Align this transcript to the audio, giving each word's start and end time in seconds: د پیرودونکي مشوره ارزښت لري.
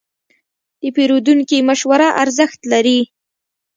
د 0.81 0.83
پیرودونکي 0.95 1.57
مشوره 1.69 2.07
ارزښت 2.23 2.59
لري. 2.71 2.99